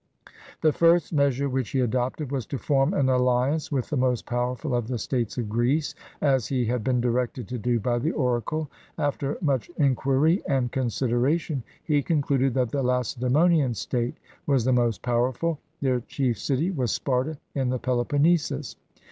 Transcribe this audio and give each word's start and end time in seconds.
The 0.61 0.73
first 0.73 1.13
measure 1.13 1.47
which 1.47 1.69
he 1.69 1.79
adopted 1.79 2.31
was 2.31 2.47
to 2.47 2.57
form 2.57 2.91
an 2.95 3.07
alliance 3.07 3.71
with 3.71 3.91
the 3.91 3.97
most 3.97 4.25
powerful 4.25 4.73
of 4.73 4.87
the 4.87 4.97
States 4.97 5.37
of 5.37 5.47
Greece, 5.47 5.93
as 6.21 6.47
he 6.47 6.65
had 6.65 6.83
been 6.83 6.99
directed 7.01 7.47
to 7.49 7.59
do 7.59 7.79
by 7.79 7.99
the 7.99 8.09
oracle. 8.09 8.71
After 8.97 9.37
much 9.41 9.69
inquiry 9.77 10.41
and 10.47 10.71
consideration, 10.71 11.61
he 11.83 12.01
concluded 12.01 12.55
that 12.55 12.71
the 12.71 12.81
Lace 12.81 13.13
daemonian 13.13 13.75
State 13.75 14.17
was 14.47 14.65
the 14.65 14.73
most 14.73 15.03
powerful. 15.03 15.59
Their 15.81 15.99
chief 15.99 16.39
city 16.39 16.71
was 16.71 16.91
Sparta, 16.91 17.37
in 17.53 17.69
the 17.69 17.77
Peloponnesus. 17.77 18.77